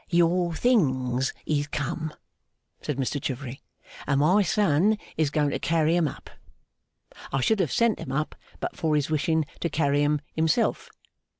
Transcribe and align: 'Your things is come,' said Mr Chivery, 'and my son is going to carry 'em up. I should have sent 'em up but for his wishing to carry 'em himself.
'Your 0.09 0.55
things 0.55 1.31
is 1.45 1.67
come,' 1.67 2.11
said 2.81 2.97
Mr 2.97 3.21
Chivery, 3.21 3.61
'and 4.07 4.21
my 4.21 4.41
son 4.41 4.97
is 5.15 5.29
going 5.29 5.51
to 5.51 5.59
carry 5.59 5.95
'em 5.95 6.07
up. 6.07 6.31
I 7.31 7.39
should 7.39 7.59
have 7.59 7.71
sent 7.71 7.99
'em 8.01 8.11
up 8.11 8.33
but 8.59 8.75
for 8.75 8.95
his 8.95 9.11
wishing 9.11 9.45
to 9.59 9.69
carry 9.69 10.01
'em 10.01 10.21
himself. 10.33 10.89